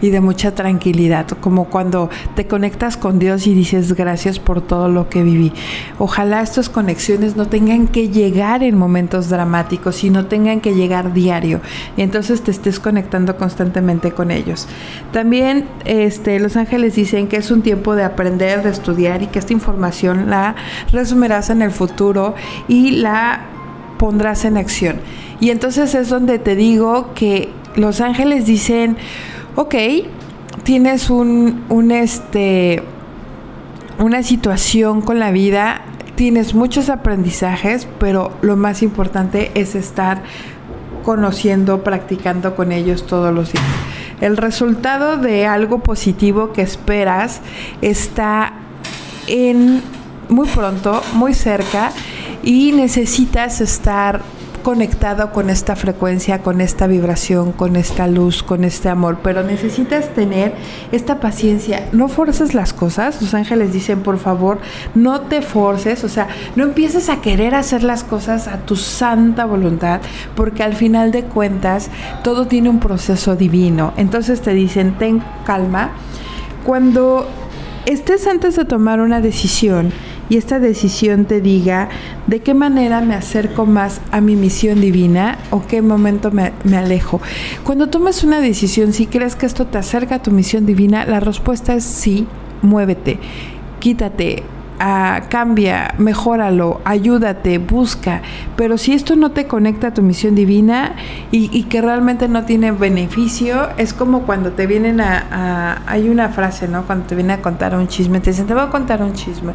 [0.00, 4.88] y de mucha tranquilidad, como cuando te conectas con Dios y dices gracias por todo
[4.88, 5.52] lo que viví.
[5.98, 11.60] Ojalá estas conexiones no tengan que llegar en momentos dramáticos, sino tengan que llegar diario
[11.96, 14.66] y entonces te estés conectando constantemente con ellos.
[15.12, 19.38] También este, los ángeles dicen que es un tiempo de aprender, de estudiar y que
[19.38, 20.54] esta información la
[20.92, 22.34] resumirás en el futuro
[22.68, 23.46] y la
[23.98, 24.96] pondrás en acción.
[25.40, 28.96] Y entonces es donde te digo que los ángeles dicen,
[29.60, 29.74] ok,
[30.62, 32.82] tienes un, un este,
[33.98, 35.82] una situación con la vida,
[36.14, 40.22] tienes muchos aprendizajes, pero lo más importante es estar
[41.04, 43.64] conociendo, practicando con ellos todos los días.
[44.22, 47.42] El resultado de algo positivo que esperas
[47.82, 48.54] está
[49.26, 49.82] en
[50.30, 51.92] muy pronto, muy cerca
[52.42, 54.22] y necesitas estar
[54.60, 60.14] conectado con esta frecuencia, con esta vibración, con esta luz, con este amor, pero necesitas
[60.14, 60.54] tener
[60.92, 61.88] esta paciencia.
[61.92, 64.58] No forces las cosas, los ángeles dicen, por favor,
[64.94, 69.44] no te forces, o sea, no empieces a querer hacer las cosas a tu santa
[69.44, 70.00] voluntad,
[70.34, 71.90] porque al final de cuentas
[72.22, 73.92] todo tiene un proceso divino.
[73.96, 75.90] Entonces te dicen, ten calma.
[76.64, 77.26] Cuando
[77.86, 79.92] estés antes de tomar una decisión,
[80.30, 81.90] y esta decisión te diga
[82.26, 87.20] de qué manera me acerco más a mi misión divina o qué momento me, alejo.
[87.64, 91.20] Cuando tomas una decisión, si crees que esto te acerca a tu misión divina, la
[91.20, 92.26] respuesta es sí,
[92.62, 93.18] muévete,
[93.80, 94.44] quítate,
[95.28, 98.22] cambia, mejóralo, ayúdate, busca.
[98.56, 100.94] Pero si esto no te conecta a tu misión divina
[101.30, 106.66] y, que realmente no tiene beneficio, es como cuando te vienen a, Hay una frase,
[106.66, 106.84] ¿no?
[106.84, 109.52] Cuando te vienen a contar un chisme, te dicen, te voy a contar un chisme.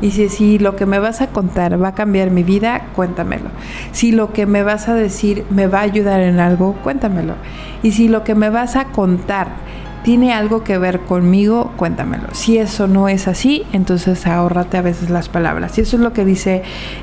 [0.00, 3.50] Y si, si lo que me vas a contar va a cambiar mi vida, cuéntamelo.
[3.90, 7.34] Si lo que me vas a decir me va a ayudar en algo, cuéntamelo.
[7.82, 9.48] Y si lo que me vas a contar
[10.08, 12.28] tiene algo que ver conmigo, cuéntamelo.
[12.32, 15.76] Si eso no es así, entonces ahórrate a veces las palabras.
[15.76, 16.62] Y eso es lo que dice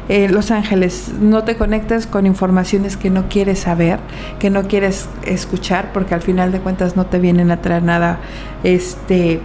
[0.10, 1.12] eh, Los Ángeles.
[1.22, 4.00] No te conectes con informaciones que no quieres saber,
[4.40, 8.18] que no quieres escuchar, porque al final de cuentas no te vienen a traer nada
[8.64, 9.40] este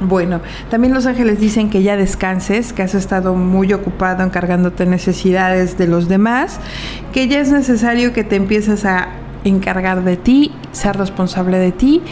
[0.00, 5.78] bueno, también los ángeles dicen que ya descanses, que has estado muy ocupado encargándote necesidades
[5.78, 6.58] de los demás,
[7.12, 12.02] que ya es necesario que te empieces a encargar de ti, ser responsable de ti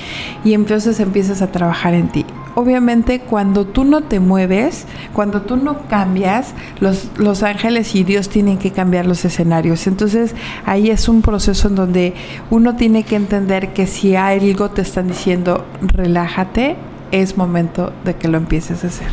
[0.44, 2.24] y entonces empiezas a trabajar en ti.
[2.56, 8.28] Obviamente cuando tú no te mueves, cuando tú no cambias, los, los ángeles y Dios
[8.28, 9.86] tienen que cambiar los escenarios.
[9.86, 10.34] Entonces
[10.66, 12.14] ahí es un proceso en donde
[12.50, 16.76] uno tiene que entender que si algo te están diciendo relájate,
[17.12, 19.08] es momento de que lo empieces a hacer.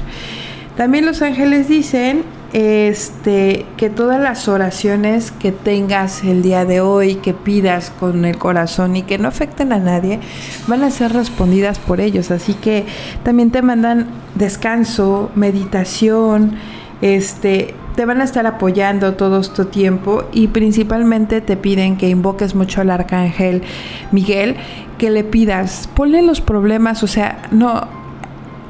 [0.76, 2.24] También los ángeles dicen
[2.54, 8.38] este, que todas las oraciones que tengas el día de hoy, que pidas con el
[8.38, 10.20] corazón y que no afecten a nadie,
[10.68, 12.32] van a ser respondidas por ellos.
[12.32, 12.86] Así que
[13.24, 16.54] también te mandan descanso, meditación,
[17.02, 22.56] este, te van a estar apoyando todo este tiempo y principalmente te piden que invoques
[22.56, 23.64] mucho al arcángel
[24.12, 24.56] Miguel,
[24.98, 27.88] que le pidas, ponle los problemas, o sea, no,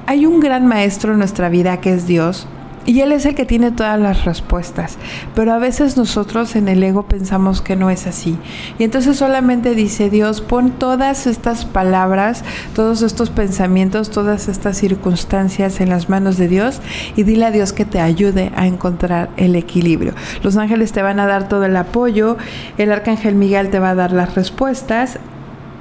[0.08, 2.48] hay un gran maestro en nuestra vida que es Dios
[2.88, 4.98] y Él es el que tiene todas las respuestas.
[5.36, 8.40] Pero a veces nosotros en el ego pensamos que no es así.
[8.80, 15.82] Y entonces solamente dice Dios, pon todas estas palabras, todos estos pensamientos, todas estas circunstancias
[15.82, 16.82] en las manos de Dios
[17.18, 20.14] y dile a Dios que te ayude a encontrar el equilibrio.
[20.42, 22.38] Los ángeles te van a dar todo el apoyo,
[22.78, 25.20] el arcángel Miguel te va a dar las respuestas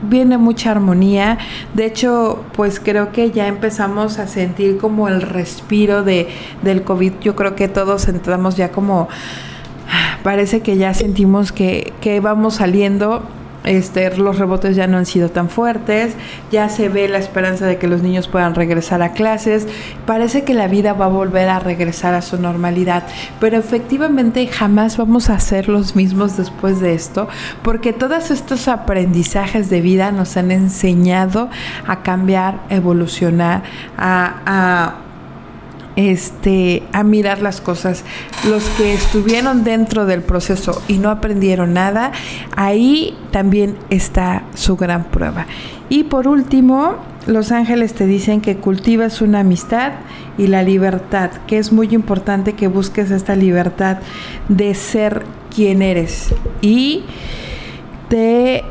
[0.02, 1.38] viene mucha armonía.
[1.74, 6.28] De hecho, pues creo que ya empezamos a sentir como el respiro de,
[6.62, 7.14] del COVID.
[7.20, 9.08] Yo creo que todos entramos ya como,
[10.22, 13.22] parece que ya sentimos que, que vamos saliendo
[13.66, 16.14] este, los rebotes ya no han sido tan fuertes,
[16.50, 19.66] ya se ve la esperanza de que los niños puedan regresar a clases,
[20.06, 23.02] parece que la vida va a volver a regresar a su normalidad,
[23.40, 27.28] pero efectivamente jamás vamos a ser los mismos después de esto,
[27.62, 31.50] porque todos estos aprendizajes de vida nos han enseñado
[31.86, 33.62] a cambiar, evolucionar,
[33.98, 35.05] a
[35.96, 38.04] este, a mirar las cosas.
[38.48, 42.12] Los que estuvieron dentro del proceso y no aprendieron nada,
[42.54, 45.46] ahí también está su gran prueba.
[45.88, 49.92] Y por último, los ángeles te dicen que cultivas una amistad
[50.38, 53.98] y la libertad, que es muy importante que busques esta libertad
[54.48, 55.24] de ser
[55.54, 56.34] quien eres.
[56.60, 57.04] Y
[58.08, 58.62] te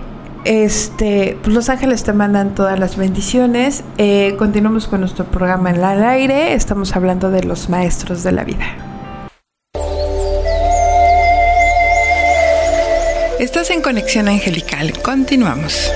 [0.45, 3.83] este, pues Los Ángeles te mandan todas las bendiciones.
[3.97, 6.53] Eh, continuamos con nuestro programa en el aire.
[6.53, 8.65] Estamos hablando de los maestros de la vida.
[13.39, 14.93] Estás en Conexión Angelical.
[15.01, 15.91] Continuamos.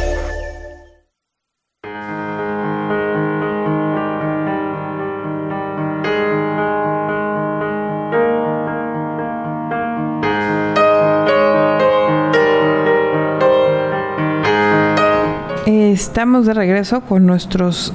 [15.99, 17.93] Estamos de regreso con nuestros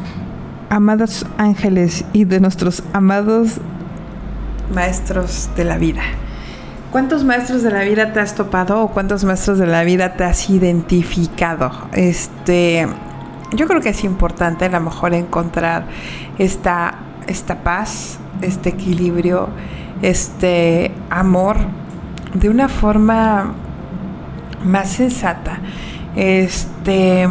[0.69, 3.63] amados ángeles y de nuestros amados
[4.75, 6.03] maestros de la vida.
[6.93, 10.25] ¿Cuántos maestros de la vida te has topado o cuántos maestros de la vida te
[10.25, 11.73] has identificado?
[11.95, 12.87] Este,
[13.55, 15.87] yo creo que es importante a lo mejor encontrar
[16.37, 16.97] esta,
[17.27, 19.49] esta paz, este equilibrio,
[20.03, 21.57] este amor
[22.35, 23.55] de una forma
[24.63, 25.59] más sensata.
[26.15, 27.27] Este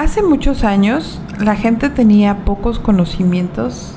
[0.00, 3.92] hace muchos años la gente tenía pocos conocimientos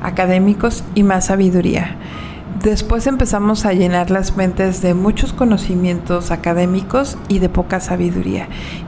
[0.00, 1.96] académicos y más sabiduría.
[2.62, 8.46] Después empezamos a llenar las mentes de muchos conocimientos académicos y de poca sabiduría.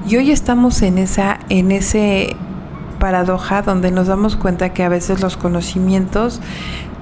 [0.08, 2.36] Y hoy estamos en esa en ese
[3.00, 6.40] paradoja donde nos damos cuenta que a veces los conocimientos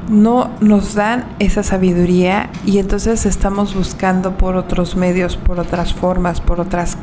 [0.09, 6.41] no nos dan esa sabiduría y entonces estamos buscando por otros medios, por otras formas,
[6.41, 6.97] por otras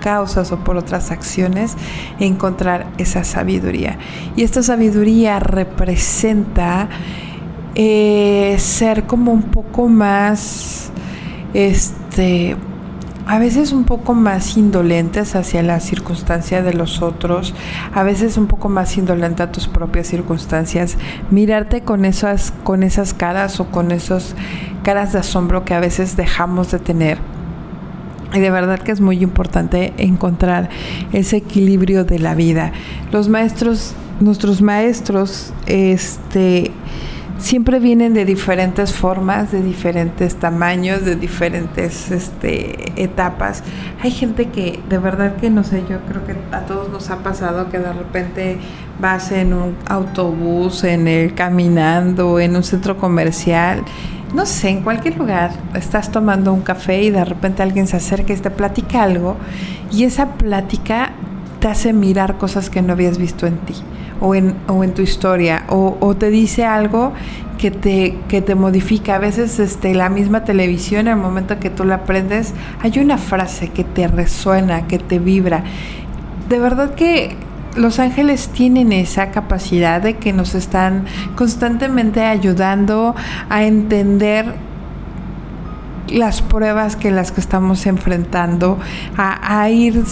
[0.00, 1.76] causas o por otras acciones,
[2.18, 3.98] encontrar esa sabiduría.
[4.34, 6.88] Y esta sabiduría representa
[7.74, 10.90] eh, ser como un poco más,
[11.54, 12.56] este,
[13.26, 17.54] a veces un poco más indolentes hacia la circunstancia de los otros,
[17.94, 20.96] a veces un poco más indolente a tus propias circunstancias,
[21.30, 24.34] mirarte con esas, con esas caras o con esas
[24.82, 27.18] caras de asombro que a veces dejamos de tener
[28.32, 30.68] y de verdad que es muy importante encontrar
[31.12, 32.72] ese equilibrio de la vida.
[33.12, 36.70] Los maestros, nuestros maestros, este
[37.40, 43.62] siempre vienen de diferentes formas, de diferentes tamaños, de diferentes este, etapas.
[44.02, 47.22] Hay gente que de verdad que no sé, yo creo que a todos nos ha
[47.22, 48.58] pasado que de repente
[49.00, 53.84] vas en un autobús, en el caminando, en un centro comercial
[54.34, 58.32] no sé, en cualquier lugar estás tomando un café y de repente alguien se acerca
[58.32, 59.36] y te platica algo
[59.90, 61.12] y esa plática
[61.58, 63.74] te hace mirar cosas que no habías visto en ti
[64.20, 67.12] o en, o en tu historia o, te dice algo
[67.58, 69.16] que te, que te modifica.
[69.16, 73.18] A veces este, la misma televisión, en el momento que tú la aprendes, hay una
[73.18, 75.64] frase que te resuena, que te vibra.
[76.48, 77.36] De verdad que
[77.76, 81.04] los ángeles tienen esa capacidad de que nos están
[81.36, 83.14] constantemente ayudando
[83.48, 84.54] a entender
[86.08, 88.78] las pruebas que las que estamos enfrentando,
[89.16, 90.02] a, ir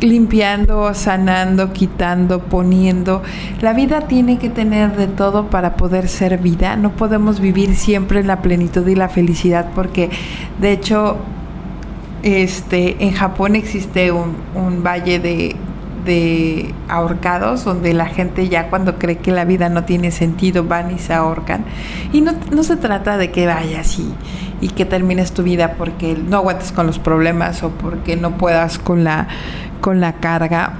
[0.00, 3.22] limpiando, sanando, quitando, poniendo.
[3.60, 6.76] La vida tiene que tener de todo para poder ser vida.
[6.76, 10.08] No podemos vivir siempre en la plenitud y la felicidad porque
[10.60, 11.18] de hecho
[12.22, 15.56] este, en Japón existe un valle de
[16.04, 20.90] de ahorcados, donde la gente ya cuando cree que la vida no tiene sentido van
[20.90, 21.64] y se ahorcan.
[22.12, 24.14] Y no, no se trata de que vayas y,
[24.60, 28.78] y, que termines tu vida porque no aguantes con los problemas o porque no puedas
[28.78, 29.28] con la,
[29.80, 30.74] con la carga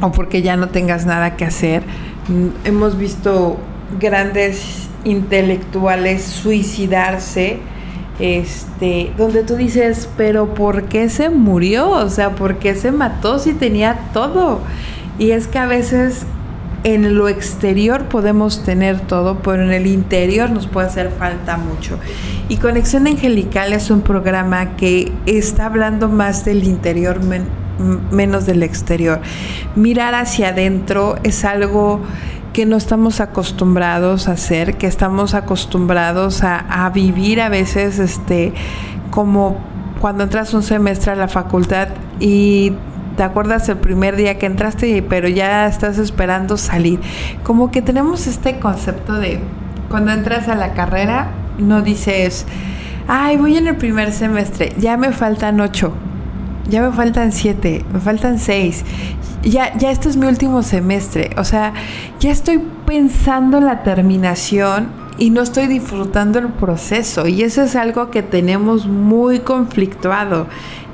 [0.00, 1.82] o porque ya no tengas nada que hacer.
[2.28, 3.58] Mm, hemos visto
[4.00, 7.58] grandes intelectuales suicidarse
[8.18, 11.90] este, donde tú dices, pero ¿por qué se murió?
[11.90, 14.60] O sea, ¿por qué se mató si tenía todo?
[15.18, 16.26] Y es que a veces
[16.84, 21.98] en lo exterior podemos tener todo, pero en el interior nos puede hacer falta mucho.
[22.48, 27.20] Y Conexión Angelical es un programa que está hablando más del interior,
[28.10, 29.20] menos del exterior.
[29.76, 32.00] Mirar hacia adentro es algo
[32.52, 38.52] que no estamos acostumbrados a hacer, que estamos acostumbrados a, vivir a veces este
[39.10, 39.58] como
[40.00, 41.88] cuando entras un semestre a la facultad
[42.20, 42.72] y
[43.16, 47.00] te acuerdas el primer día que entraste, pero ya estás esperando salir.
[47.42, 49.40] Como que tenemos este concepto de
[49.88, 51.28] cuando entras a la carrera,
[51.58, 52.46] no dices,
[53.06, 55.92] ay, voy en el primer semestre, ya me faltan ocho,
[56.68, 58.84] ya me faltan siete, me faltan seis,
[59.42, 61.72] ya, ya este es mi último semestre, o sea,
[62.20, 67.26] ya estoy pensando en la terminación y no estoy disfrutando el proceso.
[67.26, 70.46] Y eso es algo que tenemos muy conflictuado.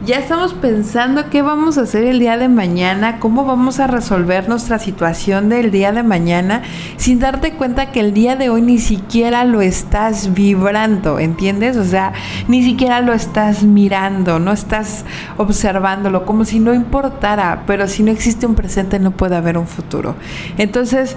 [0.07, 4.49] Ya estamos pensando qué vamos a hacer el día de mañana, cómo vamos a resolver
[4.49, 6.63] nuestra situación del día de mañana,
[6.97, 11.77] sin darte cuenta que el día de hoy ni siquiera lo estás vibrando, ¿entiendes?
[11.77, 12.13] O sea,
[12.47, 15.05] ni siquiera lo estás mirando, no estás
[15.37, 19.67] observándolo, como si no importara, pero si no existe un presente no puede haber un
[19.67, 20.15] futuro.
[20.59, 21.17] Entonces,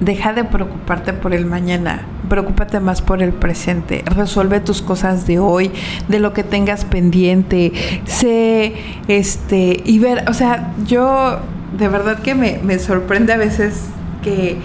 [0.00, 4.04] Deja de preocuparte por el mañana, preocúpate más por el presente.
[4.06, 5.70] Resuelve tus cosas de hoy,
[6.08, 7.72] de lo que tengas pendiente.
[8.04, 8.74] Sé,
[9.08, 11.40] este, y ver, o sea, yo
[11.78, 13.84] de verdad que me, me sorprende a veces
[14.22, 14.58] que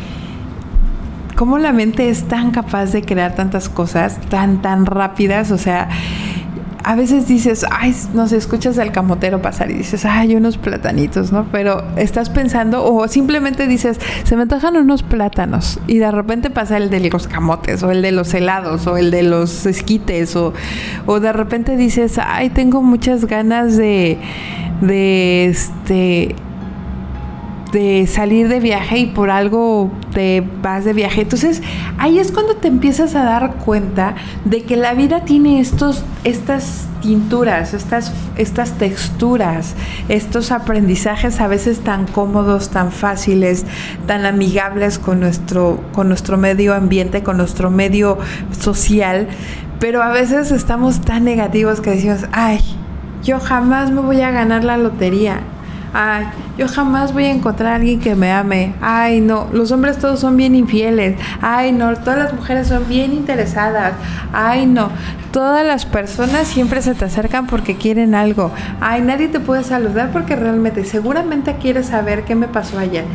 [1.36, 5.52] cómo la mente es tan capaz de crear tantas cosas tan, tan rápidas.
[5.52, 5.90] O sea,
[6.84, 11.32] a veces dices, ay, no sé, escuchas al camotero pasar y dices, ay, unos platanitos,
[11.32, 11.48] ¿no?
[11.52, 16.78] Pero estás pensando, o simplemente dices, se me antojan unos plátanos, y de repente pasa
[16.78, 20.54] el de los camotes, o el de los helados, o el de los esquites, o,
[21.06, 24.18] o de repente dices, ay, tengo muchas ganas de,
[24.82, 26.36] de este
[27.72, 31.22] de salir de viaje y por algo te vas de viaje.
[31.22, 31.62] Entonces,
[31.98, 34.16] ahí es cuando te empiezas a dar cuenta
[34.46, 39.76] de que la vida tiene estos, estas tinturas, estas, estas texturas,
[40.10, 43.66] estos aprendizajes a veces tan cómodos, tan fáciles,
[44.06, 48.18] tan amigables con nuestro, con nuestro medio ambiente, con nuestro medio
[48.60, 49.28] social,
[49.80, 52.60] pero a veces estamos tan negativos que decimos, ay,
[53.24, 55.42] yo jamás me voy a ganar la lotería
[55.94, 56.26] Ay,
[56.58, 58.74] yo jamás voy a encontrar a alguien que me ame.
[58.82, 61.18] Ay, no, los hombres todos son bien infieles.
[61.42, 63.94] Ay, no, todas las mujeres son bien interesadas.
[64.32, 64.90] Ay, no,
[65.32, 68.52] todas las personas siempre se te acercan porque quieren algo.
[68.80, 73.06] Ay, nadie te puede saludar porque realmente seguramente quieres saber qué me pasó ayer.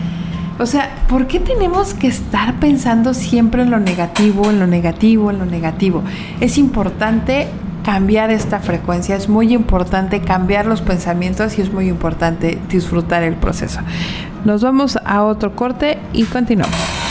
[0.58, 5.30] O sea, ¿por qué tenemos que estar pensando siempre en lo negativo, en lo negativo,
[5.30, 6.02] en lo negativo?
[6.40, 7.48] Es importante
[7.86, 13.36] cambiar esta frecuencia, es muy importante cambiar los pensamientos y es muy importante disfrutar el
[13.36, 13.78] proceso.
[14.44, 17.05] Nos vamos a otro corte y continuamos.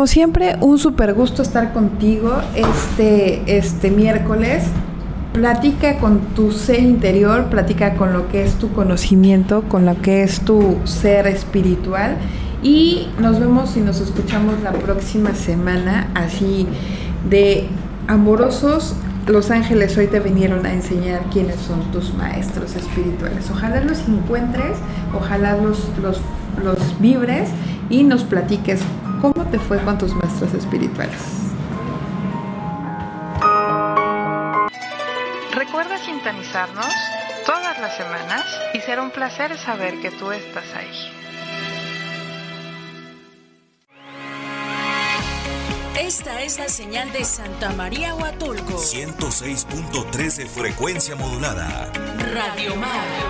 [0.00, 4.64] Como siempre, un super gusto estar contigo este, este miércoles.
[5.34, 10.22] Platica con tu ser interior, platica con lo que es tu conocimiento, con lo que
[10.22, 12.16] es tu ser espiritual.
[12.62, 16.66] Y nos vemos y nos escuchamos la próxima semana, así
[17.28, 17.68] de
[18.08, 18.94] amorosos.
[19.26, 23.50] Los ángeles hoy te vinieron a enseñar quiénes son tus maestros espirituales.
[23.50, 24.78] Ojalá los encuentres,
[25.14, 26.22] ojalá los, los,
[26.64, 27.50] los vibres
[27.90, 28.80] y nos platiques
[29.20, 31.20] ¿Cómo te fue con tus maestros espirituales?
[35.52, 36.86] Recuerda sintonizarnos
[37.44, 41.12] todas las semanas y será un placer saber que tú estás ahí.
[45.98, 48.78] Esta es la señal de Santa María Huatulco.
[48.78, 51.92] 106.3 de frecuencia modulada.
[52.32, 53.29] Radio Mar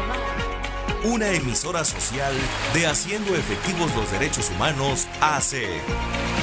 [1.05, 2.35] una emisora social
[2.75, 6.40] de Haciendo Efectivos los Derechos Humanos AC.